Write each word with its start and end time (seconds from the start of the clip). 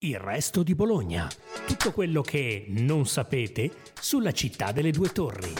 Il 0.00 0.18
resto 0.18 0.62
di 0.62 0.74
Bologna. 0.74 1.26
Tutto 1.66 1.90
quello 1.90 2.20
che 2.20 2.66
non 2.68 3.06
sapete 3.06 3.70
sulla 3.98 4.30
città 4.30 4.70
delle 4.70 4.90
due 4.90 5.08
torri. 5.08 5.54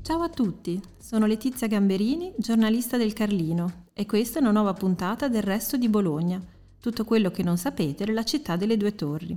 Ciao 0.00 0.22
a 0.22 0.28
tutti, 0.28 0.80
sono 0.96 1.26
Letizia 1.26 1.66
Gamberini, 1.66 2.32
giornalista 2.38 2.96
del 2.96 3.14
Carlino 3.14 3.86
e 3.92 4.06
questa 4.06 4.38
è 4.38 4.42
una 4.42 4.52
nuova 4.52 4.74
puntata 4.74 5.26
del 5.26 5.42
resto 5.42 5.76
di 5.76 5.88
Bologna. 5.88 6.40
Tutto 6.78 7.04
quello 7.04 7.32
che 7.32 7.42
non 7.42 7.58
sapete 7.58 8.04
della 8.04 8.22
città 8.22 8.54
delle 8.54 8.76
due 8.76 8.94
torri. 8.94 9.36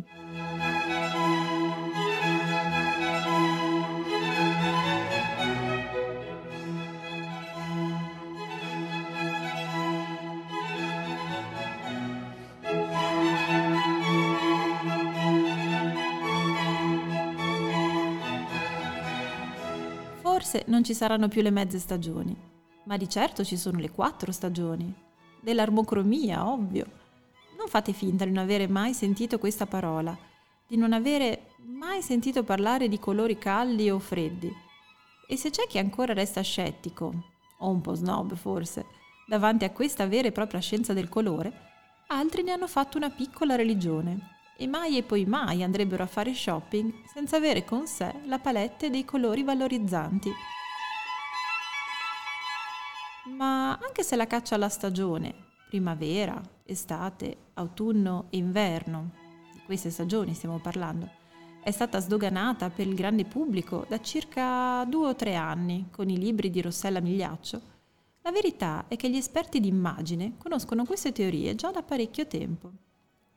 Forse 20.54 20.70
non 20.70 20.84
ci 20.84 20.93
saranno 20.93 21.30
più 21.30 21.42
le 21.42 21.50
mezze 21.50 21.80
stagioni, 21.80 22.36
ma 22.84 22.96
di 22.96 23.10
certo 23.10 23.44
ci 23.44 23.57
sono 23.57 23.80
le 23.80 23.89
quattro 23.89 24.32
stagioni. 24.32 24.94
Dell'armocromia, 25.42 26.48
ovvio. 26.48 26.86
Non 27.57 27.68
fate 27.68 27.92
finta 27.92 28.24
di 28.24 28.30
non 28.30 28.44
avere 28.44 28.68
mai 28.68 28.94
sentito 28.94 29.39
questa 29.39 29.66
parola, 29.66 30.16
di 30.68 30.78
non 30.78 30.94
avere 30.94 31.47
mai 31.66 32.03
sentito 32.03 32.44
parlare 32.44 32.88
di 32.88 33.00
colori 33.00 33.39
caldi 33.39 33.89
o 33.89 33.97
freddi. 33.97 34.53
E 35.28 35.38
se 35.38 35.50
c'è 35.50 35.66
chi 35.66 35.80
ancora 35.80 36.14
resta 36.14 36.42
scettico, 36.42 37.11
o 37.58 37.70
un 37.70 37.81
po' 37.81 37.95
snob 37.95 38.36
forse, 38.36 38.86
davanti 39.28 39.66
a 39.66 39.72
questa 39.72 40.06
vera 40.06 40.28
e 40.28 40.31
propria 40.31 40.59
scienza 40.59 40.94
del 40.94 41.09
colore, 41.09 41.52
altri 42.09 42.44
ne 42.44 42.52
hanno 42.52 42.67
fatto 42.67 42.97
una 42.97 43.09
piccola 43.09 43.56
religione 43.56 44.33
e 44.58 44.67
mai 44.67 44.98
e 44.98 45.03
poi 45.03 45.25
mai 45.25 45.64
andrebbero 45.64 46.03
a 46.03 46.08
fare 46.08 46.34
shopping 46.34 46.92
senza 47.11 47.38
avere 47.38 47.64
con 47.64 47.88
sé 47.88 48.14
la 48.25 48.39
palette 48.39 48.89
dei 48.89 49.05
colori 49.05 49.44
valorizzanti. 49.44 50.31
Ma 53.36 53.77
anche 53.77 54.03
se 54.03 54.16
la 54.16 54.27
caccia 54.27 54.55
alla 54.55 54.69
stagione, 54.69 55.33
primavera, 55.69 56.42
estate, 56.66 57.38
autunno 57.53 58.27
e 58.30 58.38
inverno, 58.38 59.11
di 59.53 59.61
queste 59.66 59.89
stagioni 59.89 60.33
stiamo 60.33 60.59
parlando, 60.59 61.09
è 61.64 61.72
stata 61.72 61.99
sdoganata 61.99 62.70
per 62.70 62.88
il 62.88 62.94
grande 62.94 63.23
pubblico 63.23 63.86
da 63.88 64.02
circa 64.02 64.83
due 64.86 65.08
o 65.08 65.16
tre 65.16 65.36
anni 65.36 65.88
con 65.89 66.09
i 66.09 66.17
libri 66.17 66.49
di 66.49 66.61
Rossella 66.61 66.99
Migliaccio, 66.99 67.61
la 68.22 68.31
verità 68.31 68.86
è 68.88 68.95
che 68.95 69.09
gli 69.09 69.17
esperti 69.17 69.59
d'immagine 69.59 70.36
conoscono 70.38 70.86
queste 70.86 71.11
teorie 71.11 71.55
già 71.55 71.72
da 71.72 71.83
parecchio 71.83 72.25
tempo. 72.25 72.72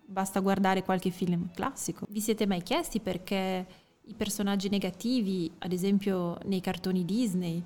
Basta 0.09 0.41
guardare 0.41 0.83
qualche 0.83 1.11
film 1.11 1.51
classico. 1.53 2.07
Vi 2.09 2.21
siete 2.21 2.47
mai 2.47 2.63
chiesti 2.63 3.01
perché 3.01 3.67
i 4.03 4.15
personaggi 4.15 4.69
negativi, 4.69 5.51
ad 5.59 5.73
esempio 5.73 6.39
nei 6.45 6.61
cartoni 6.61 7.05
Disney, 7.05 7.63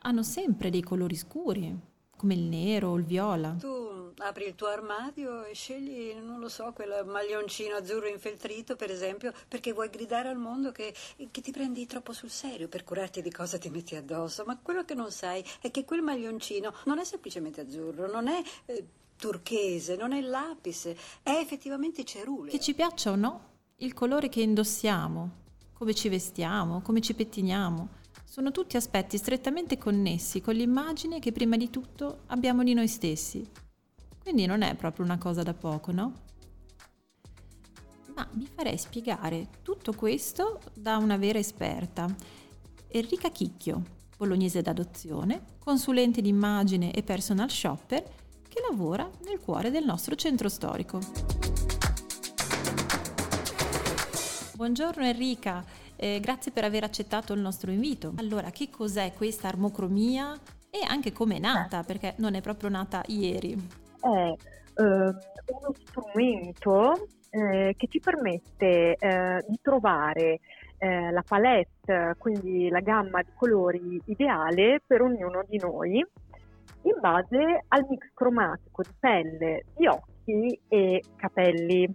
hanno 0.00 0.22
sempre 0.24 0.70
dei 0.70 0.82
colori 0.82 1.14
scuri, 1.14 1.78
come 2.16 2.34
il 2.34 2.42
nero 2.42 2.90
o 2.90 2.96
il 2.96 3.04
viola? 3.04 3.56
Tu 3.58 4.12
apri 4.18 4.46
il 4.46 4.54
tuo 4.54 4.68
armadio 4.68 5.44
e 5.44 5.54
scegli, 5.54 6.14
non 6.14 6.40
lo 6.40 6.48
so, 6.48 6.72
quel 6.72 7.04
maglioncino 7.06 7.76
azzurro 7.76 8.08
infeltrito, 8.08 8.74
per 8.74 8.90
esempio, 8.90 9.32
perché 9.46 9.72
vuoi 9.72 9.90
gridare 9.90 10.28
al 10.28 10.38
mondo 10.38 10.72
che, 10.72 10.94
che 11.30 11.40
ti 11.40 11.52
prendi 11.52 11.86
troppo 11.86 12.12
sul 12.12 12.30
serio 12.30 12.68
per 12.68 12.84
curarti 12.84 13.22
di 13.22 13.30
cosa 13.30 13.58
ti 13.58 13.68
metti 13.70 13.94
addosso. 13.94 14.44
Ma 14.44 14.58
quello 14.60 14.84
che 14.84 14.94
non 14.94 15.10
sai 15.10 15.44
è 15.60 15.70
che 15.70 15.84
quel 15.84 16.02
maglioncino 16.02 16.72
non 16.86 16.98
è 16.98 17.04
semplicemente 17.04 17.60
azzurro, 17.60 18.10
non 18.10 18.26
è... 18.28 18.42
Eh, 18.64 18.84
turchese, 19.16 19.96
non 19.96 20.12
è 20.12 20.20
lapis, 20.20 20.86
è 21.22 21.30
effettivamente 21.30 22.04
ceruleo. 22.04 22.50
Che 22.50 22.60
ci 22.60 22.74
piaccia 22.74 23.10
o 23.10 23.16
no, 23.16 23.54
il 23.76 23.94
colore 23.94 24.28
che 24.28 24.40
indossiamo, 24.40 25.44
come 25.72 25.94
ci 25.94 26.08
vestiamo, 26.08 26.80
come 26.82 27.00
ci 27.00 27.14
pettiniamo, 27.14 27.88
sono 28.24 28.50
tutti 28.50 28.76
aspetti 28.76 29.16
strettamente 29.16 29.78
connessi 29.78 30.40
con 30.40 30.54
l'immagine 30.54 31.20
che 31.20 31.32
prima 31.32 31.56
di 31.56 31.70
tutto 31.70 32.20
abbiamo 32.26 32.62
di 32.62 32.74
noi 32.74 32.88
stessi. 32.88 33.46
Quindi 34.20 34.46
non 34.46 34.62
è 34.62 34.74
proprio 34.74 35.04
una 35.04 35.18
cosa 35.18 35.42
da 35.42 35.54
poco, 35.54 35.92
no? 35.92 36.24
Ma 38.14 38.28
vi 38.32 38.46
farei 38.52 38.76
spiegare 38.78 39.48
tutto 39.62 39.92
questo 39.92 40.60
da 40.74 40.96
una 40.96 41.16
vera 41.16 41.38
esperta, 41.38 42.12
Enrica 42.88 43.30
Chicchio, 43.30 43.82
bolognese 44.16 44.62
d'adozione, 44.62 45.42
consulente 45.58 46.22
di 46.22 46.28
immagine 46.28 46.92
e 46.92 47.02
personal 47.02 47.50
shopper 47.50 48.04
che 48.56 48.62
lavora 48.70 49.06
nel 49.26 49.38
cuore 49.38 49.70
del 49.70 49.84
nostro 49.84 50.14
centro 50.14 50.48
storico. 50.48 50.98
Buongiorno 54.54 55.04
Enrica, 55.04 55.62
eh, 55.94 56.20
grazie 56.20 56.52
per 56.52 56.64
aver 56.64 56.82
accettato 56.82 57.34
il 57.34 57.40
nostro 57.40 57.70
invito. 57.70 58.14
Allora, 58.16 58.50
che 58.50 58.70
cos'è 58.70 59.12
questa 59.12 59.48
armocromia 59.48 60.32
e 60.70 60.78
anche 60.88 61.12
come 61.12 61.36
è 61.36 61.38
nata? 61.38 61.82
Perché 61.82 62.14
non 62.16 62.34
è 62.34 62.40
proprio 62.40 62.70
nata 62.70 63.02
ieri. 63.08 63.52
È 64.00 64.06
eh, 64.06 64.34
uno 64.74 65.74
strumento 65.84 67.08
eh, 67.28 67.74
che 67.76 67.86
ci 67.90 68.00
permette 68.00 68.96
eh, 68.98 69.44
di 69.46 69.58
trovare 69.60 70.40
eh, 70.78 71.10
la 71.10 71.22
palette, 71.22 72.14
quindi 72.16 72.70
la 72.70 72.80
gamma 72.80 73.20
di 73.20 73.32
colori 73.34 74.00
ideale 74.06 74.80
per 74.86 75.02
ognuno 75.02 75.44
di 75.46 75.58
noi 75.58 76.02
in 76.82 76.96
base 77.00 77.64
al 77.68 77.86
mix 77.88 78.10
cromatico 78.14 78.82
di 78.82 78.94
pelle, 78.98 79.64
di 79.76 79.86
occhi 79.86 80.60
e 80.68 81.02
capelli. 81.16 81.92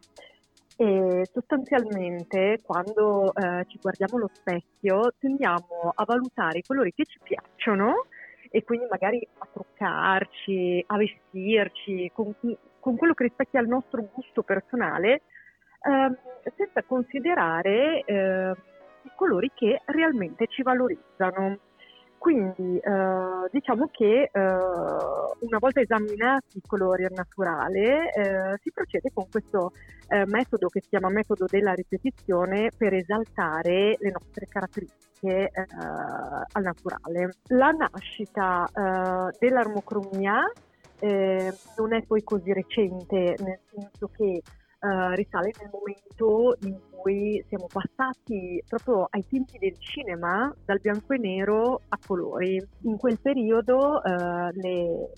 E 0.78 1.28
sostanzialmente 1.32 2.60
quando 2.64 3.34
eh, 3.34 3.66
ci 3.68 3.78
guardiamo 3.80 4.18
allo 4.18 4.30
specchio 4.34 5.14
tendiamo 5.20 5.92
a 5.94 6.04
valutare 6.06 6.60
i 6.60 6.64
colori 6.64 6.92
che 6.94 7.06
ci 7.06 7.20
piacciono 7.22 8.06
e 8.50 8.64
quindi 8.64 8.88
magari 8.90 9.26
a 9.38 9.48
truccarci, 9.52 10.84
a 10.88 10.98
vestirci 10.98 12.12
con, 12.14 12.34
con 12.80 12.98
quello 12.98 13.14
che 13.14 13.24
rispecchia 13.24 13.62
il 13.62 13.68
nostro 13.68 14.10
gusto 14.14 14.42
personale 14.44 15.22
eh, 15.82 16.52
senza 16.56 16.84
considerare 16.84 18.04
eh, 18.04 18.52
i 19.04 19.12
colori 19.16 19.52
che 19.54 19.82
realmente 19.86 20.48
ci 20.48 20.64
valorizzano. 20.64 21.58
Quindi 22.22 22.78
eh, 22.78 23.50
diciamo 23.50 23.90
che 23.92 24.30
eh, 24.32 24.40
una 24.40 25.58
volta 25.58 25.82
esaminati 25.82 26.60
i 26.60 26.62
colori 26.64 27.04
al 27.04 27.14
naturale 27.16 28.14
eh, 28.14 28.60
si 28.62 28.72
procede 28.72 29.10
con 29.12 29.26
questo 29.28 29.72
eh, 30.08 30.28
metodo 30.28 30.68
che 30.68 30.82
si 30.84 30.90
chiama 30.90 31.10
metodo 31.10 31.48
della 31.50 31.74
ripetizione 31.74 32.70
per 32.78 32.94
esaltare 32.94 33.98
le 33.98 34.12
nostre 34.12 34.46
caratteristiche 34.48 35.50
eh, 35.50 35.66
al 35.72 36.62
naturale. 36.62 37.38
La 37.48 37.72
nascita 37.72 38.68
eh, 38.68 39.36
dell'armocromia 39.40 40.44
non 41.78 41.94
è 41.96 42.04
poi 42.04 42.22
così 42.22 42.54
recente, 42.54 43.36
nel 43.40 43.60
senso 43.74 44.12
che 44.16 44.44
Uh, 44.84 45.14
risale 45.14 45.52
nel 45.60 45.70
momento 45.72 46.58
in 46.64 46.76
cui 46.90 47.46
siamo 47.48 47.68
passati 47.72 48.64
proprio 48.68 49.06
ai 49.12 49.24
tempi 49.28 49.60
del 49.60 49.78
cinema 49.78 50.52
dal 50.66 50.80
bianco 50.80 51.14
e 51.14 51.20
nero 51.20 51.82
a 51.88 52.00
colori. 52.04 52.60
In 52.82 52.98
quel 52.98 53.20
periodo 53.22 54.02
uh, 54.04 54.50
le 54.54 55.12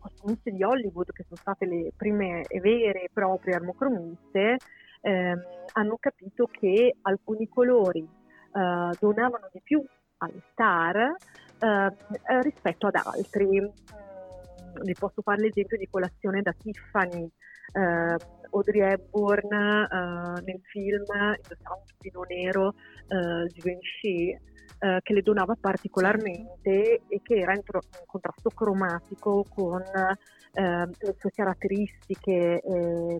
costumiste 0.00 0.50
di 0.50 0.64
Hollywood, 0.64 1.12
che 1.12 1.22
sono 1.22 1.36
state 1.36 1.66
le 1.66 1.92
prime 1.96 2.42
vere 2.60 3.04
e 3.04 3.10
proprie 3.12 3.54
armocromiste, 3.54 4.56
ehm, 5.02 5.42
hanno 5.74 5.96
capito 6.00 6.46
che 6.46 6.96
alcuni 7.02 7.48
colori 7.48 8.00
uh, 8.00 8.90
donavano 8.98 9.48
di 9.52 9.60
più 9.62 9.84
alle 10.18 10.42
star 10.50 11.14
rispetto 12.42 12.88
ad 12.88 12.96
altri. 12.96 13.60
Mm, 13.60 14.82
vi 14.82 14.94
posso 14.98 15.22
fare 15.22 15.42
l'esempio 15.42 15.78
di 15.78 15.88
colazione 15.88 16.42
da 16.42 16.52
Tiffany. 16.52 17.30
Uh, 17.72 18.33
Audrey 18.54 18.80
Hepburn 18.80 19.52
uh, 19.52 20.42
nel 20.44 20.60
film 20.62 21.04
Indossava 21.04 21.74
un 21.74 21.84
vino 21.98 22.22
nero 22.22 22.68
uh, 22.68 23.46
Givenchy 23.48 24.32
uh, 24.32 24.98
che 25.02 25.12
le 25.12 25.22
donava 25.22 25.56
particolarmente 25.60 27.02
e 27.08 27.20
che 27.22 27.34
era 27.34 27.54
in, 27.54 27.62
tro- 27.62 27.82
in 27.98 28.06
contrasto 28.06 28.50
cromatico 28.50 29.44
con 29.48 29.82
uh, 29.82 30.90
le 30.98 31.14
sue 31.18 31.30
caratteristiche 31.34 32.60
eh, 32.60 33.18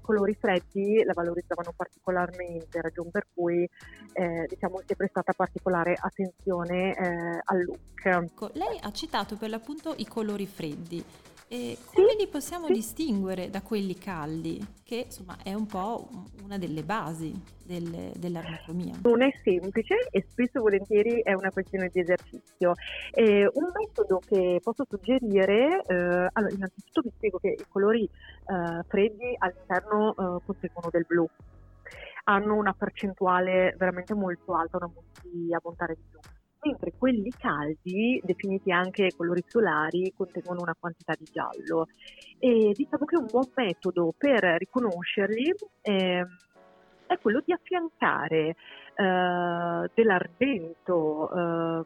colori 0.00 0.34
freddi 0.34 1.02
la 1.04 1.12
valorizzavano 1.12 1.72
particolarmente, 1.76 2.80
ragion 2.80 3.10
per 3.10 3.26
cui 3.32 3.68
eh, 4.12 4.46
diciamo 4.48 4.78
si 4.78 4.92
è 4.92 4.96
prestata 4.96 5.32
particolare 5.32 5.94
attenzione 5.96 6.96
eh, 6.96 7.40
al 7.44 7.62
look. 7.62 8.06
Ecco, 8.06 8.50
lei 8.54 8.78
ha 8.80 8.90
citato 8.90 9.36
per 9.36 9.50
l'appunto 9.50 9.94
i 9.96 10.06
colori 10.06 10.46
freddi. 10.46 11.04
E 11.52 11.76
come 11.92 12.10
Sì, 12.10 12.16
li 12.16 12.28
possiamo 12.28 12.66
sì. 12.66 12.74
distinguere 12.74 13.50
da 13.50 13.60
quelli 13.60 13.98
caldi, 13.98 14.64
che 14.84 15.06
insomma 15.06 15.36
è 15.42 15.52
un 15.52 15.66
po' 15.66 16.08
una 16.44 16.58
delle 16.58 16.84
basi 16.84 17.34
del- 17.64 18.12
dell'armocromia? 18.14 19.00
Non 19.02 19.20
è 19.20 19.32
semplice 19.42 19.96
e 20.12 20.24
spesso 20.30 20.58
e 20.58 20.60
volentieri 20.60 21.20
è 21.22 21.32
una 21.32 21.50
questione 21.50 21.90
di 21.92 21.98
esercizio. 21.98 22.74
Eh, 23.10 23.50
un 23.52 23.72
metodo 23.74 24.20
che 24.24 24.60
posso 24.62 24.84
suggerire, 24.88 25.82
eh, 25.88 26.28
allora 26.32 26.52
innanzitutto 26.54 27.00
vi 27.00 27.10
spiego 27.16 27.38
che 27.38 27.48
i 27.58 27.64
colori 27.68 28.04
eh, 28.04 28.82
freddi 28.86 29.34
all'interno 29.38 30.10
eh, 30.12 30.42
contengono 30.46 30.88
del 30.92 31.04
blu, 31.04 31.28
hanno 32.24 32.54
una 32.54 32.72
percentuale 32.74 33.74
veramente 33.76 34.14
molto 34.14 34.54
alta, 34.54 34.76
una 34.76 34.90
multi 34.94 35.52
ammontare 35.52 35.94
di 35.96 36.02
blu, 36.10 36.19
mentre 36.62 36.92
quelli 36.96 37.30
caldi, 37.30 38.20
definiti 38.24 38.70
anche 38.70 39.10
colori 39.16 39.42
solari, 39.46 40.12
contengono 40.16 40.60
una 40.62 40.76
quantità 40.78 41.14
di 41.18 41.26
giallo. 41.30 41.86
E 42.38 42.72
diciamo 42.74 43.04
che 43.04 43.16
un 43.16 43.26
buon 43.26 43.50
metodo 43.54 44.14
per 44.16 44.42
riconoscerli 44.58 45.54
ehm, 45.82 46.26
è 47.06 47.18
quello 47.18 47.42
di 47.44 47.52
affiancare 47.52 48.56
eh, 48.94 49.90
dell'argento 49.94 51.30
eh, 51.30 51.84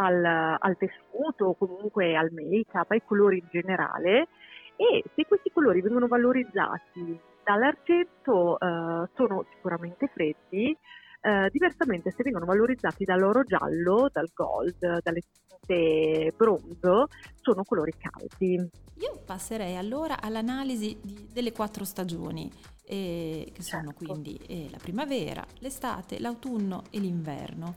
al, 0.00 0.24
al 0.58 0.76
tessuto 0.76 1.54
comunque 1.58 2.16
al 2.16 2.30
make-up, 2.32 2.90
ai 2.90 3.02
colori 3.04 3.38
in 3.38 3.48
generale 3.50 4.28
e 4.76 5.02
se 5.14 5.26
questi 5.26 5.50
colori 5.52 5.80
vengono 5.80 6.06
valorizzati 6.06 7.18
dall'argento 7.42 8.58
eh, 8.58 9.08
sono 9.14 9.44
sicuramente 9.54 10.08
freddi, 10.08 10.76
eh, 11.20 11.48
diversamente 11.50 12.10
se 12.10 12.22
vengono 12.22 12.44
valorizzati 12.44 13.04
dall'oro 13.04 13.42
giallo, 13.42 14.08
dal 14.12 14.30
gold, 14.32 15.00
dalle 15.02 15.20
tinte 15.20 16.32
bronzo, 16.36 17.08
sono 17.40 17.64
colori 17.64 17.92
caldi. 17.98 18.54
Io 19.00 19.22
passerei 19.24 19.76
allora 19.76 20.20
all'analisi 20.20 20.98
di- 21.00 21.28
delle 21.32 21.52
quattro 21.52 21.84
stagioni, 21.84 22.50
eh, 22.84 23.50
che 23.52 23.62
sono 23.62 23.92
Certo. 23.92 24.04
quindi 24.04 24.36
eh, 24.46 24.68
la 24.70 24.78
primavera, 24.78 25.44
l'estate, 25.58 26.18
l'autunno 26.18 26.84
e 26.90 26.98
l'inverno. 26.98 27.74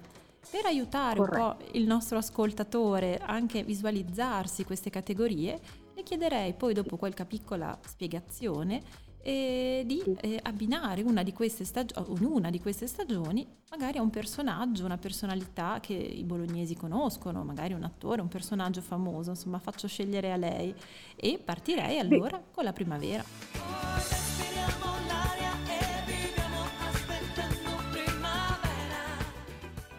Per 0.50 0.66
aiutare 0.66 1.20
un 1.20 1.30
po' 1.30 1.58
il 1.74 1.86
nostro 1.86 2.18
ascoltatore 2.18 3.20
anche 3.20 3.60
a 3.60 3.64
visualizzarsi 3.64 4.64
queste 4.66 4.90
categorie, 4.90 5.60
le 5.94 6.04
chiederei 6.04 6.54
poi 6.54 6.74
dopo 6.74 6.98
qualche 6.98 7.26
piccola 7.26 7.78
spiegazione 7.86 8.82
eh, 9.24 9.84
di 9.86 10.04
eh, 10.22 10.40
abbinare 10.42 11.02
una 11.02 11.24
di 11.24 11.34
queste 11.34 11.64
stagio- 11.66 12.04
ognuna 12.08 12.50
di 12.50 12.60
queste 12.60 12.88
stagioni 12.88 13.48
magari 13.70 13.98
a 13.98 14.02
un 14.02 14.10
personaggio, 14.10 14.86
una 14.86 14.98
personalità 14.98 15.80
che 15.80 15.94
i 15.94 16.24
bolognesi 16.24 16.76
conoscono, 16.76 17.44
magari 17.44 17.74
un 17.74 17.84
attore, 17.84 18.22
un 18.22 18.28
personaggio 18.28 18.82
famoso, 18.82 19.30
insomma 19.30 19.60
faccio 19.60 19.88
scegliere 19.88 20.32
a 20.32 20.36
lei 20.36 20.76
e 21.16 21.40
partirei 21.44 21.98
allora 22.00 22.42
con 22.52 22.64
la 22.64 22.74
primavera. 22.74 23.24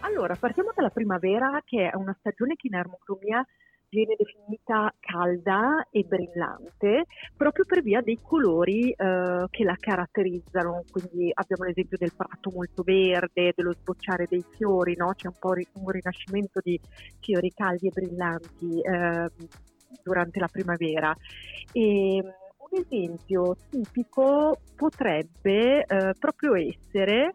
Allora, 0.00 0.36
partiamo 0.36 0.72
dalla 0.74 0.90
primavera, 0.90 1.62
che 1.64 1.88
è 1.88 1.96
una 1.96 2.14
stagione 2.18 2.54
che 2.54 2.66
in 2.66 2.74
armocromia 2.74 3.44
viene 3.92 4.16
definita 4.16 4.90
calda 4.98 5.86
e 5.90 6.02
brillante, 6.02 7.04
proprio 7.36 7.66
per 7.66 7.82
via 7.82 8.00
dei 8.00 8.18
colori 8.22 8.90
eh, 8.90 9.44
che 9.50 9.64
la 9.64 9.76
caratterizzano. 9.78 10.84
Quindi 10.90 11.30
abbiamo 11.34 11.64
l'esempio 11.64 11.98
del 11.98 12.14
prato 12.16 12.50
molto 12.50 12.82
verde, 12.82 13.52
dello 13.54 13.74
sbocciare 13.74 14.26
dei 14.28 14.42
fiori, 14.56 14.96
no? 14.96 15.12
c'è 15.14 15.26
un 15.26 15.36
po' 15.38 15.50
un 15.50 15.90
rinascimento 15.90 16.60
di 16.64 16.80
fiori 17.20 17.52
caldi 17.54 17.88
e 17.88 17.90
brillanti 17.92 18.80
eh, 18.80 19.30
durante 20.02 20.40
la 20.40 20.48
primavera. 20.48 21.14
E, 21.70 22.22
mm, 22.22 22.28
un 22.72 22.80
esempio 22.88 23.56
tipico 23.68 24.56
potrebbe 24.74 25.84
eh, 25.84 26.14
proprio 26.18 26.54
essere 26.54 27.34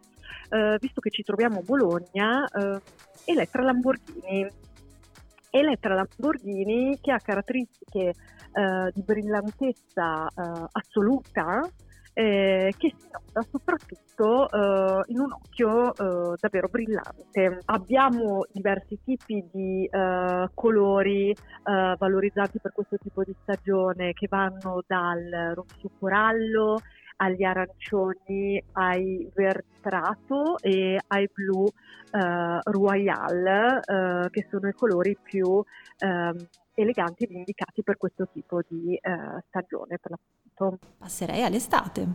eh, 0.50 0.76
visto 0.80 1.00
che 1.00 1.10
ci 1.10 1.22
troviamo 1.22 1.60
a 1.60 1.62
Bologna, 1.62 2.44
eh, 2.46 2.80
Elettra 3.26 3.62
Lamborghini. 3.62 4.66
Elettra 5.50 5.94
Lamborghini 5.94 6.98
che 7.00 7.12
ha 7.12 7.18
caratteristiche 7.18 8.00
eh, 8.08 8.92
di 8.92 9.02
brillantezza 9.02 10.26
eh, 10.26 10.66
assoluta 10.72 11.68
eh, 12.18 12.74
che 12.76 12.92
si 12.96 13.06
nota 13.12 13.46
soprattutto 13.48 14.50
eh, 14.50 15.02
in 15.12 15.20
un 15.20 15.30
occhio 15.30 15.94
eh, 15.94 16.36
davvero 16.40 16.66
brillante. 16.68 17.60
Abbiamo 17.66 18.44
diversi 18.50 18.98
tipi 19.04 19.44
di 19.52 19.88
eh, 19.90 20.48
colori 20.54 21.34
valorizzati 21.62 22.58
per 22.60 22.72
questo 22.72 22.96
tipo 22.96 23.22
di 23.22 23.34
stagione 23.42 24.14
che 24.14 24.26
vanno 24.26 24.82
dal 24.86 25.52
rosso 25.54 25.90
corallo 25.98 26.78
agli 27.18 27.44
arancioni, 27.44 28.62
ai 28.72 29.30
vertrato 29.34 30.58
e 30.60 30.98
ai 31.08 31.30
blu 31.32 31.66
eh, 31.66 32.58
royal, 32.62 33.46
eh, 33.46 34.30
che 34.30 34.46
sono 34.50 34.68
i 34.68 34.72
colori 34.72 35.16
più 35.20 35.62
ehm, 35.98 36.48
eleganti 36.74 37.24
ed 37.24 37.30
indicati 37.32 37.82
per 37.82 37.96
questo 37.96 38.28
tipo 38.32 38.60
di 38.68 38.94
eh, 38.94 39.42
stagione, 39.48 39.98
per 39.98 40.12
l'appunto. 40.12 40.78
Passerei 40.98 41.42
all'estate. 41.42 42.06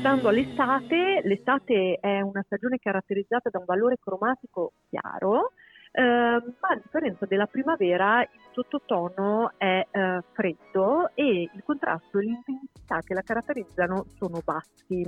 Passando 0.00 0.28
all'estate, 0.28 1.22
l'estate 1.24 1.98
è 2.00 2.20
una 2.20 2.40
stagione 2.46 2.78
caratterizzata 2.78 3.50
da 3.50 3.58
un 3.58 3.64
valore 3.64 3.96
cromatico 3.98 4.74
chiaro, 4.88 5.50
eh, 5.90 6.02
ma 6.02 6.68
a 6.68 6.76
differenza 6.76 7.26
della 7.26 7.46
primavera 7.46 8.20
il 8.20 8.28
sottotono 8.52 9.54
è 9.56 9.84
eh, 9.90 10.20
freddo 10.34 11.10
e 11.14 11.50
il 11.52 11.62
contrasto 11.64 12.20
e 12.20 12.22
l'intensità 12.22 13.00
che 13.00 13.12
la 13.12 13.22
caratterizzano 13.22 14.04
sono 14.16 14.40
bassi. 14.44 15.02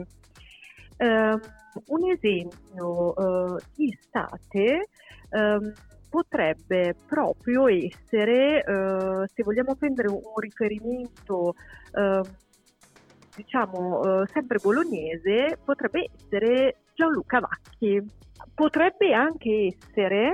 Ehm, 0.97 1.41
un 1.87 2.11
esempio 2.11 3.15
eh, 3.15 3.63
di 3.77 3.97
estate 3.97 4.89
ehm, 5.31 5.73
potrebbe 6.09 6.97
proprio 7.07 7.69
essere, 7.69 8.65
eh, 8.65 9.29
se 9.33 9.43
vogliamo 9.45 9.77
prendere 9.77 10.09
un, 10.09 10.17
un 10.17 10.41
riferimento 10.41 11.55
ehm, 11.95 12.23
diciamo 13.43 14.23
eh, 14.23 14.27
sempre 14.33 14.59
bolognese, 14.63 15.59
potrebbe 15.65 16.11
essere 16.17 16.83
Gianluca 16.95 17.41
Vacchi. 17.41 18.03
Potrebbe 18.55 19.13
anche 19.13 19.75
essere, 19.75 20.33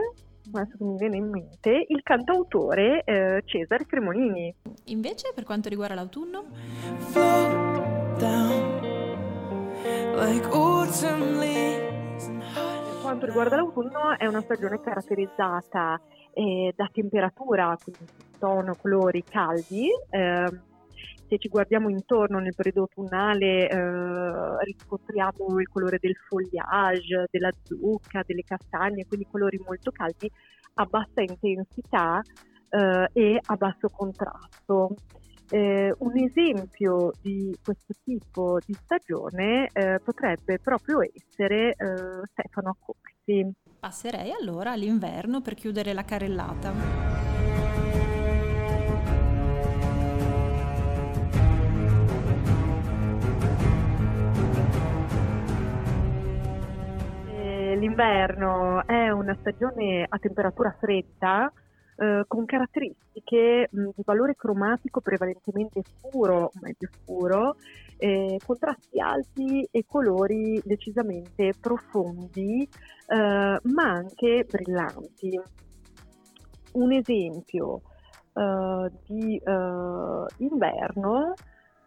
adesso 0.53 0.77
che 0.77 0.85
mi 0.85 0.97
viene 0.97 1.17
in 1.17 1.29
mente, 1.29 1.87
il 1.89 2.03
cantautore 2.03 3.03
eh, 3.05 3.43
Cesare 3.45 3.87
Cremonini. 3.87 4.55
Invece 4.87 5.33
per 5.35 5.45
quanto 5.45 5.69
riguarda 5.69 5.95
l'autunno? 5.95 6.45
Per 12.87 13.01
quanto 13.03 13.27
riguarda 13.27 13.57
l'autunno 13.57 14.17
è 14.19 14.27
una 14.27 14.41
stagione 14.41 14.81
caratterizzata 14.81 16.01
eh, 16.33 16.73
da 16.75 16.89
temperatura, 16.93 17.77
quindi 17.83 18.05
tono, 18.39 18.75
colori 18.81 19.23
caldi. 19.23 19.89
ehm, 20.11 20.63
se 21.29 21.39
ci 21.39 21.49
guardiamo 21.49 21.89
intorno 21.89 22.39
nel 22.39 22.55
periodo 22.55 22.83
autunnale 22.83 23.69
eh, 23.69 24.65
riscontriamo 24.65 25.59
il 25.59 25.69
colore 25.69 25.99
del 26.01 26.15
foliage, 26.29 27.27
della 27.31 27.51
zucca, 27.63 28.23
delle 28.27 28.43
castagne, 28.43 29.07
quindi 29.07 29.27
colori 29.31 29.61
molto 29.65 29.91
caldi 29.91 30.31
a 30.75 30.85
bassa 30.85 31.21
intensità 31.21 32.21
eh, 32.69 33.09
e 33.13 33.41
a 33.43 33.55
basso 33.57 33.89
contrasto. 33.89 34.95
Eh, 35.49 35.95
un 35.99 36.19
esempio 36.19 37.13
di 37.23 37.57
questo 37.63 37.95
tipo 38.05 38.59
di 38.67 38.75
stagione 38.75 39.69
eh, 39.73 40.01
potrebbe 40.03 40.59
proprio 40.59 41.01
essere 41.03 41.71
eh, 41.71 42.23
Stefano 42.33 42.71
Accorsi. 42.71 43.53
Passerei 43.79 44.33
allora 44.33 44.73
all'inverno 44.73 45.41
per 45.41 45.55
chiudere 45.55 45.93
la 45.93 46.03
carrellata. 46.03 47.16
L'inverno 57.77 58.87
è 58.87 59.11
una 59.11 59.37
stagione 59.39 60.07
a 60.09 60.19
temperatura 60.19 60.75
fredda 60.79 61.53
eh, 61.97 62.25
con 62.27 62.47
caratteristiche 62.47 63.69
mh, 63.71 63.89
di 63.95 64.03
valore 64.03 64.35
cromatico 64.35 65.03
prevalentemente 65.03 65.83
scuro, 65.85 66.53
medio 66.63 66.89
scuro, 66.91 67.57
eh, 67.99 68.41
contrasti 68.45 68.99
alti 68.99 69.69
e 69.71 69.85
colori 69.87 70.61
decisamente 70.65 71.53
profondi, 71.61 72.63
eh, 72.63 73.61
ma 73.63 73.83
anche 73.83 74.47
brillanti. 74.51 75.39
Un 76.73 76.93
esempio 76.93 77.83
eh, 78.33 78.91
di 79.07 79.37
eh, 79.37 80.25
inverno 80.39 81.35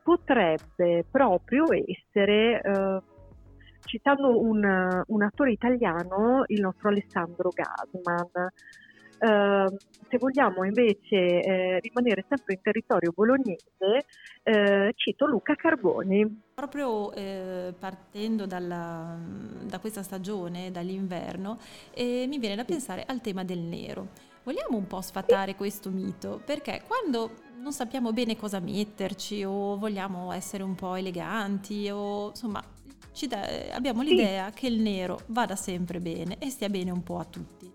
potrebbe 0.04 1.04
proprio 1.10 1.66
essere 1.72 2.62
eh, 2.62 3.02
citando 3.90 4.40
un, 4.40 5.04
un, 5.08 5.22
attore 5.24 5.52
italiano, 5.52 6.44
il 6.48 6.62
nostro 6.62 6.90
Alessandro 6.90 7.50
Gasman. 7.50 8.48
Uh, 9.20 9.76
se 10.08 10.18
vogliamo 10.18 10.64
invece 10.64 11.42
eh, 11.42 11.80
rimanere 11.82 12.24
sempre 12.30 12.54
in 12.54 12.62
territorio 12.62 13.12
bolognese, 13.14 14.06
eh, 14.44 14.94
cito 14.96 15.26
Luca 15.26 15.56
Carboni. 15.56 16.42
Proprio 16.54 17.12
eh, 17.14 17.74
partendo 17.78 18.46
dalla, 18.46 19.18
da 19.64 19.80
questa 19.80 20.04
stagione, 20.04 20.72
dall'inverno, 20.72 21.58
eh, 21.94 22.26
mi 22.28 22.38
viene 22.38 22.56
da 22.56 22.64
pensare 22.64 23.04
al 23.06 23.20
tema 23.20 23.44
del 23.44 23.60
nero. 23.60 24.08
Vogliamo 24.44 24.78
un 24.78 24.88
po' 24.88 25.02
sfatare 25.02 25.56
questo 25.56 25.90
mito, 25.90 26.42
perché 26.46 26.82
quando 26.88 27.32
non 27.58 27.74
sappiamo 27.74 28.14
bene 28.14 28.38
cosa 28.38 28.60
metterci 28.60 29.44
o 29.44 29.78
vogliamo 29.78 30.32
essere 30.32 30.64
un 30.64 30.76
po' 30.76 30.96
eleganti 30.96 31.90
o 31.90 32.30
insomma 32.30 32.64
da, 33.28 33.42
abbiamo 33.74 34.02
l'idea 34.02 34.52
che 34.52 34.68
il 34.68 34.80
nero 34.80 35.20
vada 35.28 35.56
sempre 35.56 36.00
bene 36.00 36.38
e 36.40 36.50
stia 36.50 36.70
bene 36.70 36.92
un 36.92 37.04
po' 37.04 37.20
a 37.20 37.26
tutti. 37.26 37.72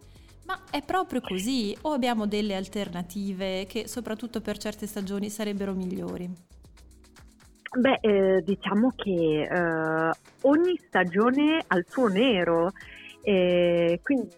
Ma 0.47 0.65
è 0.71 0.83
proprio 0.83 1.21
così 1.21 1.77
o 1.83 1.93
abbiamo 1.93 2.27
delle 2.27 2.55
alternative 2.55 3.65
che 3.67 3.89
soprattutto 3.89 4.41
per 4.41 4.59
certe 4.59 4.87
stagioni 4.87 5.31
sarebbero 5.31 5.73
migliori? 5.73 6.31
Beh, 7.77 7.99
eh, 8.01 8.43
diciamo 8.45 8.93
che 8.95 9.43
eh, 9.43 10.11
ogni 10.43 10.79
stagione 10.87 11.65
ha 11.67 11.77
il 11.77 11.87
suo 11.89 12.07
nero, 12.09 12.71
eh, 13.23 13.99
quindi 14.03 14.29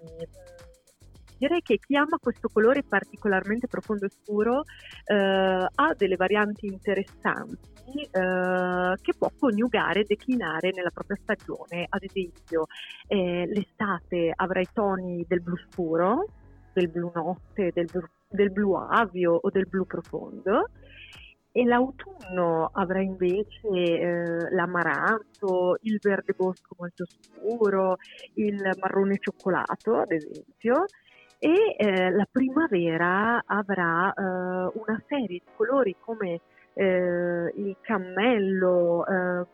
direi 1.36 1.60
che 1.60 1.78
chi 1.78 1.96
ama 1.96 2.16
questo 2.18 2.48
colore 2.50 2.82
particolarmente 2.82 3.66
profondo 3.66 4.06
e 4.06 4.10
scuro 4.10 4.62
eh, 5.04 5.14
ha 5.14 5.94
delle 5.96 6.16
varianti 6.16 6.66
interessanti 6.66 7.75
eh, 7.95 8.97
che 9.00 9.12
può 9.16 9.31
coniugare 9.38 10.00
e 10.00 10.05
declinare 10.07 10.73
nella 10.75 10.90
propria 10.90 11.19
stagione. 11.23 11.87
Ad 11.88 12.02
esempio, 12.02 12.66
eh, 13.07 13.47
l'estate 13.47 14.33
avrà 14.35 14.61
i 14.61 14.69
toni 14.73 15.25
del 15.26 15.40
blu 15.40 15.57
scuro, 15.71 16.26
del 16.73 16.88
blu 16.88 17.11
notte, 17.14 17.71
del 17.75 17.88
blu, 17.90 18.02
del 18.28 18.50
blu 18.50 18.75
avio 18.75 19.35
o 19.35 19.50
del 19.50 19.66
blu 19.69 19.87
profondo 19.87 20.71
e 21.57 21.64
l'autunno 21.64 22.69
avrà 22.75 23.00
invece 23.00 23.66
eh, 23.73 24.50
l'amaranto, 24.50 25.78
il 25.83 25.99
verde 26.02 26.35
bosco 26.37 26.75
molto 26.78 27.07
scuro, 27.07 27.97
il 28.35 28.61
marrone 28.78 29.16
cioccolato 29.19 29.97
ad 29.97 30.12
esempio 30.12 30.85
e 31.38 31.75
eh, 31.78 32.11
la 32.11 32.26
primavera 32.31 33.43
avrà 33.47 34.12
eh, 34.12 34.23
una 34.23 35.02
serie 35.07 35.26
di 35.26 35.43
colori 35.57 35.97
come 35.99 36.40
eh, 36.78 37.52
il 37.54 37.76
cammello 37.80 39.06
eh, 39.06 39.47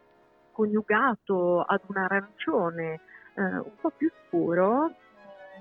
coniugato 0.50 1.60
ad 1.60 1.80
un 1.86 1.96
arancione 1.96 3.00
eh, 3.36 3.42
un 3.42 3.72
po' 3.80 3.90
più 3.96 4.10
scuro 4.26 4.96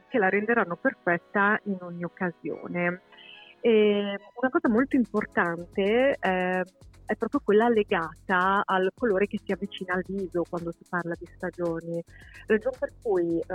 che 0.10 0.18
la 0.18 0.28
renderanno 0.28 0.76
perfetta 0.76 1.60
in 1.66 1.78
ogni 1.82 2.04
occasione. 2.04 3.02
E 3.62 4.18
una 4.34 4.50
cosa 4.50 4.70
molto 4.70 4.96
importante 4.96 6.18
eh, 6.20 6.64
è 7.06 7.16
proprio 7.16 7.42
quella 7.44 7.70
legata 7.70 8.64
al 8.66 8.90
colore 8.96 9.28
che 9.28 9.40
si 9.44 9.52
avvicina 9.52 9.94
al 9.94 10.04
viso 10.08 10.44
quando 10.50 10.72
si 10.72 10.84
parla 10.90 11.14
di 11.18 11.28
stagioni. 11.36 12.04
Ragione 12.48 12.78
per 12.80 12.92
cui 13.02 13.38
eh, 13.38 13.46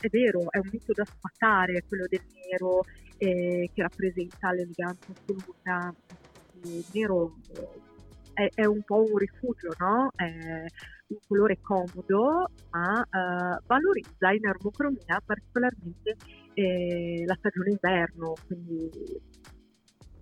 è 0.00 0.08
vero, 0.08 0.50
è 0.50 0.58
un 0.58 0.68
mito 0.70 0.92
da 0.92 1.04
sfatare 1.04 1.82
quello 1.88 2.06
del 2.08 2.22
nero 2.48 2.84
eh, 3.18 3.70
che 3.74 3.82
rappresenta 3.82 4.52
l'eleganza 4.52 5.12
assoluta. 5.12 5.94
Nero 6.92 7.36
è, 8.34 8.48
è, 8.54 8.64
un 8.64 8.82
po' 8.82 9.02
un 9.02 9.16
rifugio, 9.16 9.72
no? 9.78 10.10
È 10.14 10.24
un 11.08 11.18
colore 11.26 11.58
comodo, 11.60 12.50
ma 12.70 13.02
eh, 13.02 13.60
valorizza 13.66 14.30
in 14.30 14.46
armocromia 14.46 15.20
particolarmente 15.24 16.16
eh, 16.54 17.24
la 17.26 17.34
stagione 17.34 17.70
inverno, 17.70 18.34
quindi 18.46 18.90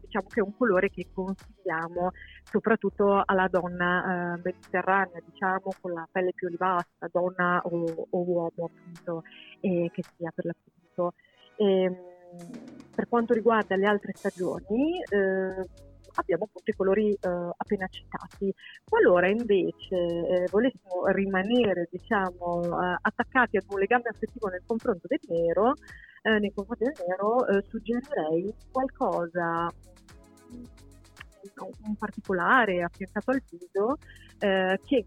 diciamo 0.09 0.26
che 0.28 0.40
è 0.40 0.42
un 0.42 0.57
colore 0.57 0.88
che 0.88 1.07
consigliamo 1.12 2.12
soprattutto 2.42 3.23
alla 3.25 3.47
donna 3.49 4.35
eh, 4.35 4.40
mediterranea, 4.42 5.21
diciamo 5.25 5.71
con 5.80 5.92
la 5.92 6.09
pelle 6.11 6.33
più 6.35 6.47
olivastra, 6.49 7.09
donna 7.12 7.61
o, 7.64 8.07
o 8.11 8.18
uomo 8.25 8.71
appunto, 8.71 9.23
eh, 9.61 9.90
che 9.92 10.02
sia 10.16 10.33
per 10.35 10.47
l'appunto. 10.47 11.14
E, 11.57 11.83
ehm, 11.83 11.97
per 12.95 13.09
quanto 13.09 13.33
riguarda 13.33 13.76
le 13.76 13.87
altre 13.87 14.12
stagioni, 14.14 15.02
eh, 15.02 15.88
abbiamo 16.18 16.44
appunto 16.44 16.70
i 16.70 16.75
colori 16.75 17.12
eh, 17.12 17.28
appena 17.56 17.87
citati. 17.88 18.52
Qualora 18.84 19.28
invece 19.28 19.96
eh, 19.96 20.46
volessimo 20.50 21.06
rimanere 21.06 21.88
diciamo, 21.90 22.62
eh, 22.64 22.98
attaccati 23.00 23.56
ad 23.56 23.64
un 23.68 23.78
legame 23.78 24.08
affettivo 24.10 24.48
nel 24.48 24.62
confronto 24.66 25.06
del 25.06 25.20
nero, 25.28 25.75
eh, 26.22 26.38
nei 26.38 26.52
confronti 26.52 26.84
del 26.84 26.94
nero, 27.06 27.46
eh, 27.46 27.64
suggerirei 27.68 28.54
qualcosa 28.70 29.72
un 31.60 31.96
particolare 31.96 32.82
affiancato 32.82 33.30
al 33.30 33.42
viso 33.48 33.96
eh, 34.40 34.78
che 34.84 35.04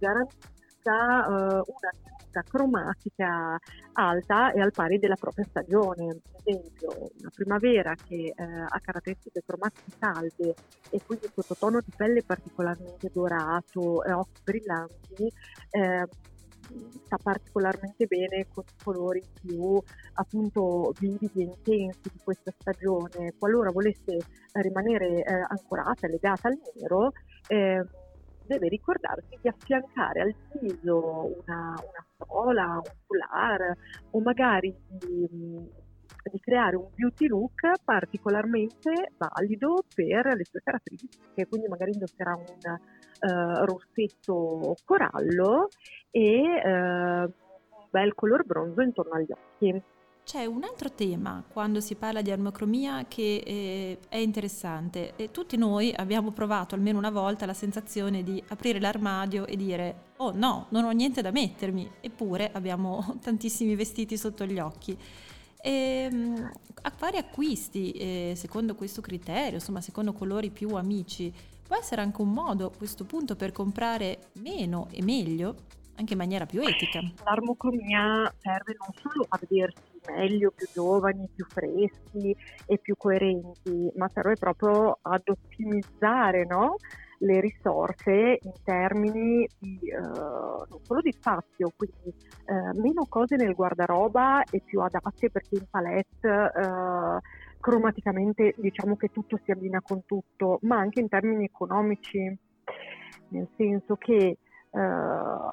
garantisca 0.82 1.26
eh, 1.26 1.54
una 1.54 1.92
tenuta 2.04 2.42
cromatica 2.50 3.60
alta 3.94 4.52
e 4.52 4.62
al 4.62 4.72
pari 4.72 4.98
della 5.00 5.16
propria 5.16 5.46
stagione. 5.46 6.08
Ad 6.10 6.42
esempio, 6.44 6.90
una 7.20 7.32
primavera 7.34 7.94
che 7.96 8.34
eh, 8.36 8.44
ha 8.44 8.80
caratteristiche 8.80 9.44
cromatiche 9.46 9.98
calde 10.00 10.56
e 10.90 11.02
quindi 11.06 11.26
un 11.26 11.44
sottotono 11.44 11.80
di 11.82 11.92
pelle 11.96 12.24
particolarmente 12.24 13.10
dorato 13.14 14.04
e 14.04 14.12
occhi 14.12 14.42
brillanti, 14.44 15.32
eh, 15.72 16.08
sta 17.04 17.18
particolarmente 17.22 18.06
bene 18.06 18.48
con 18.54 18.64
i 18.66 18.84
colori 18.84 19.22
più 19.42 19.78
appunto 20.14 20.94
vividi 20.98 21.42
e 21.42 21.44
intensi 21.44 22.10
di 22.12 22.20
questa 22.24 22.54
stagione. 22.58 23.34
Qualora 23.38 23.72
volesse 23.72 24.18
rimanere 24.54 25.22
eh, 25.22 25.46
ancorata, 25.50 26.08
legata 26.08 26.48
al 26.48 26.58
nero, 26.76 27.12
eh, 27.48 27.84
deve 28.52 28.68
ricordarsi 28.68 29.38
di 29.42 29.48
affiancare 29.48 30.22
al 30.22 30.36
viso 30.60 31.42
una, 31.46 31.74
una 31.78 32.06
stola, 32.16 32.66
un 32.76 32.92
foulard 33.06 33.78
o 34.12 34.20
magari 34.20 34.76
di, 34.88 35.28
di 36.30 36.40
creare 36.40 36.76
un 36.76 36.88
beauty 36.94 37.28
look 37.28 37.62
particolarmente 37.84 39.14
valido 39.18 39.84
per 39.96 40.36
le 40.36 40.44
sue 40.44 40.60
caratteristiche, 40.64 41.48
quindi 41.48 41.68
magari 41.70 41.92
indosserà 41.94 42.36
un 42.36 42.44
uh, 43.22 43.66
rossetto 43.66 44.76
corallo 44.84 45.70
e 46.12 46.42
uh, 46.64 47.24
un 47.24 47.88
bel 47.90 48.14
color 48.14 48.46
bronzo 48.46 48.82
intorno 48.82 49.14
agli 49.14 49.32
occhi. 49.32 49.82
C'è 50.32 50.46
un 50.46 50.64
altro 50.64 50.90
tema 50.90 51.44
quando 51.46 51.82
si 51.82 51.96
parla 51.96 52.22
di 52.22 52.32
armocromia 52.32 53.04
che 53.10 53.44
eh, 53.46 54.00
è 54.08 54.16
interessante 54.16 55.12
e 55.18 55.30
tutti 55.30 55.58
noi 55.58 55.94
abbiamo 55.94 56.32
provato 56.32 56.74
almeno 56.74 56.98
una 56.98 57.10
volta 57.10 57.46
la 57.46 57.54
sensazione 57.54 58.24
di 58.24 58.42
aprire 58.48 58.80
l'armadio 58.80 59.46
e 59.46 59.58
dire 59.58 60.04
oh 60.20 60.32
no, 60.34 60.68
non 60.70 60.86
ho 60.86 60.92
niente 60.92 61.22
da 61.22 61.32
mettermi, 61.32 61.96
eppure 62.00 62.50
abbiamo 62.54 63.16
tantissimi 63.22 63.76
vestiti 63.76 64.16
sotto 64.16 64.46
gli 64.46 64.58
occhi. 64.58 64.98
E, 65.62 65.70
ehm, 66.10 66.52
a 66.84 66.90
fare 66.92 67.18
acquisti 67.18 67.92
eh, 67.92 68.34
secondo 68.38 68.74
questo 68.74 69.02
criterio, 69.02 69.56
insomma 69.56 69.82
secondo 69.82 70.14
colori 70.14 70.50
più 70.50 70.76
amici, 70.76 71.30
può 71.62 71.76
essere 71.76 72.00
anche 72.00 72.22
un 72.22 72.32
modo 72.32 72.68
a 72.68 72.72
questo 72.78 73.04
punto 73.04 73.36
per 73.36 73.52
comprare 73.52 74.30
meno 74.36 74.88
e 74.92 75.04
meglio, 75.04 75.56
anche 75.96 76.14
in 76.14 76.20
maniera 76.20 76.46
più 76.46 76.62
etica. 76.62 77.02
L'armocromia 77.26 78.34
serve 78.40 78.78
non 78.80 78.94
solo 78.96 79.26
a 79.28 79.38
vedersi 79.38 79.91
meglio, 80.08 80.52
più 80.52 80.68
giovani, 80.74 81.30
più 81.34 81.46
freschi 81.46 82.36
e 82.66 82.78
più 82.78 82.96
coerenti, 82.98 83.92
ma 83.96 84.10
serve 84.10 84.36
proprio 84.36 84.98
ad 85.02 85.22
ottimizzare 85.26 86.46
no? 86.46 86.76
le 87.22 87.40
risorse 87.40 88.40
in 88.42 88.54
termini 88.64 89.48
di, 89.60 89.80
uh, 89.96 90.66
non 90.70 90.80
solo 90.82 91.02
di 91.02 91.12
spazio, 91.12 91.72
quindi 91.76 92.14
uh, 92.48 92.80
meno 92.80 93.06
cose 93.08 93.36
nel 93.36 93.54
guardaroba 93.54 94.44
e 94.44 94.62
più 94.66 94.82
adatte 94.82 95.30
perché 95.30 95.58
in 95.58 95.66
palette 95.70 96.28
uh, 96.28 97.20
cromaticamente 97.60 98.56
diciamo 98.58 98.98
che 98.98 99.10
tutto 99.10 99.40
si 99.44 99.52
abbina 99.52 99.82
con 99.82 100.04
tutto, 100.06 100.60
ma 100.64 100.78
anche 100.78 101.00
in 101.00 101.10
termini 101.10 101.46
economici, 101.46 102.38
nel 103.30 103.48
senso 103.56 103.96
che 103.96 104.38
Uh, 104.72 105.52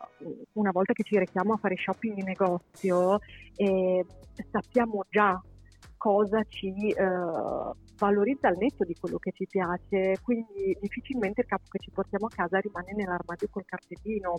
una 0.52 0.70
volta 0.70 0.92
che 0.92 1.02
ci 1.02 1.18
rechiamo 1.18 1.54
a 1.54 1.56
fare 1.56 1.74
shopping 1.76 2.18
in 2.18 2.24
negozio 2.24 3.18
eh, 3.56 4.06
sappiamo 4.48 5.04
già 5.10 5.42
cosa 5.96 6.40
ci 6.48 6.72
uh, 6.96 7.74
valorizza 7.98 8.48
al 8.48 8.56
netto 8.56 8.84
di 8.84 8.94
quello 8.98 9.18
che 9.18 9.32
ci 9.32 9.46
piace, 9.46 10.20
quindi 10.22 10.76
difficilmente 10.80 11.42
il 11.42 11.46
capo 11.48 11.64
che 11.68 11.80
ci 11.80 11.90
portiamo 11.90 12.26
a 12.26 12.34
casa 12.34 12.60
rimane 12.60 12.94
nell'armadio 12.94 13.48
col 13.50 13.64
cartellino, 13.66 14.34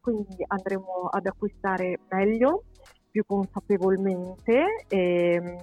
quindi 0.00 0.42
andremo 0.46 1.08
ad 1.10 1.26
acquistare 1.26 1.98
meglio, 2.08 2.64
più 3.10 3.24
consapevolmente 3.26 4.84
e, 4.88 5.34
ehm, 5.34 5.56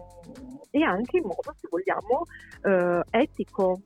e 0.70 0.84
anche 0.84 1.18
in 1.18 1.24
modo, 1.24 1.56
se 1.58 1.68
vogliamo, 1.68 2.22
uh, 2.62 3.02
etico, 3.10 3.82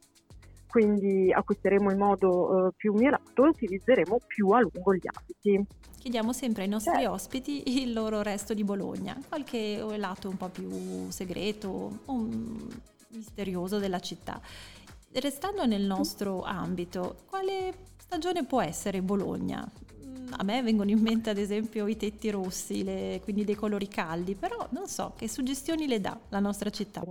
quindi 0.73 1.31
acquisteremo 1.31 1.91
in 1.91 1.99
modo 1.99 2.29
uh, 2.29 2.71
più 2.75 2.93
mirato 2.93 3.45
e 3.45 3.49
utilizzeremo 3.49 4.17
più 4.25 4.49
a 4.49 4.59
lungo 4.59 4.95
gli 4.95 5.05
abiti. 5.05 5.63
chiediamo 5.99 6.33
sempre 6.33 6.63
ai 6.63 6.67
nostri 6.67 6.93
certo. 6.93 7.11
ospiti 7.11 7.83
il 7.83 7.93
loro 7.93 8.23
resto 8.23 8.55
di 8.55 8.63
Bologna, 8.63 9.15
qualche 9.27 9.77
lato 9.97 10.29
un 10.29 10.37
po' 10.37 10.49
più 10.49 11.11
segreto 11.11 11.99
o 12.05 12.27
misterioso 13.09 13.77
della 13.77 13.99
città. 13.99 14.41
Restando 15.11 15.67
nel 15.67 15.83
nostro 15.83 16.41
ambito, 16.41 17.17
quale 17.29 17.71
stagione 17.97 18.43
può 18.43 18.59
essere 18.59 19.03
Bologna? 19.03 19.71
Mm, 20.03 20.33
a 20.37 20.43
me 20.43 20.63
vengono 20.63 20.89
in 20.89 21.01
mente 21.01 21.29
ad 21.29 21.37
esempio 21.37 21.85
i 21.85 21.97
tetti 21.97 22.31
rossi, 22.31 22.83
le, 22.83 23.19
quindi 23.23 23.45
dei 23.45 23.53
colori 23.53 23.87
caldi, 23.87 24.33
però 24.33 24.65
non 24.71 24.87
so 24.87 25.13
che 25.15 25.29
suggestioni 25.29 25.85
le 25.85 26.01
dà 26.01 26.19
la 26.29 26.39
nostra 26.39 26.71
città. 26.71 27.03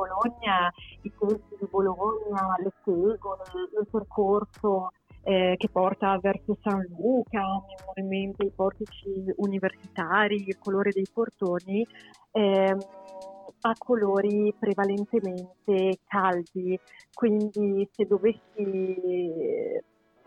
Bologna, 0.00 0.72
i 1.02 1.12
tetti 1.18 1.56
di 1.58 1.66
Bologna, 1.68 2.56
le 2.62 2.72
tegole, 2.84 3.42
il 3.78 3.86
percorso 3.90 4.92
eh, 5.22 5.54
che 5.58 5.68
porta 5.68 6.18
verso 6.18 6.56
San 6.62 6.86
Luca, 6.88 7.40
mi 7.40 7.74
vengono 7.76 7.92
in 7.96 8.08
mente 8.08 8.46
i 8.46 8.52
portici 8.54 9.32
universitari, 9.36 10.46
il 10.46 10.58
colore 10.58 10.90
dei 10.92 11.06
portoni, 11.12 11.86
ehm, 12.32 12.78
ha 13.62 13.74
colori 13.76 14.54
prevalentemente 14.58 15.98
caldi, 16.06 16.78
quindi 17.12 17.86
se 17.92 18.06
dovessi 18.06 19.78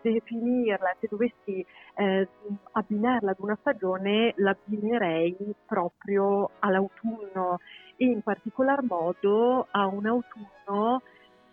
definirla, 0.03 0.96
se 1.00 1.08
dovessi 1.10 1.65
eh, 1.96 2.27
abbinarla 2.74 3.32
ad 3.32 3.39
una 3.39 3.58
stagione, 3.60 4.34
l'abbinerei 4.38 5.36
proprio 5.65 6.51
all'autunno 6.60 7.60
e 7.97 8.05
in 8.05 8.21
particolar 8.21 8.83
modo 8.83 9.67
a 9.71 9.85
un 9.88 10.05
autunno 10.05 11.01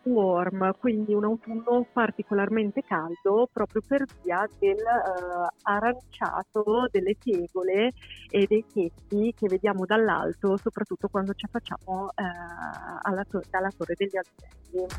warm, 0.03 0.73
quindi 0.79 1.13
un 1.13 1.25
autunno 1.25 1.87
particolarmente 1.93 2.83
caldo 2.83 3.49
proprio 3.53 3.83
per 3.87 4.07
via 4.23 4.49
del 4.59 4.77
uh, 4.77 5.47
aranciato 5.63 6.89
delle 6.91 7.17
tegole 7.19 7.93
e 8.31 8.47
dei 8.49 8.65
tetti 8.73 9.35
che 9.37 9.47
vediamo 9.49 9.85
dall'alto, 9.85 10.57
soprattutto 10.57 11.09
quando 11.09 11.35
ci 11.35 11.45
affacciamo 11.45 12.05
uh, 12.05 13.23
to- 13.29 13.43
dalla 13.51 13.71
Torre 13.77 13.95
degli 13.97 14.17
Alberghi. 14.17 14.95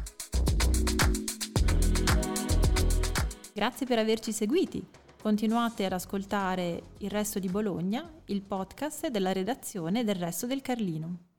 Grazie 3.54 3.86
per 3.86 4.00
averci 4.00 4.32
seguiti. 4.32 4.88
Continuate 5.22 5.86
ad 5.86 5.92
ascoltare 5.92 6.82
Il 7.00 7.12
Resto 7.12 7.38
di 7.38 7.48
Bologna, 7.48 8.10
il 8.26 8.42
podcast 8.42 9.10
della 9.10 9.32
redazione 9.32 10.04
del 10.04 10.16
Resto 10.16 10.48
del 10.48 10.62
Carlino. 10.62 11.31